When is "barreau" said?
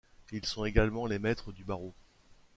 1.63-1.93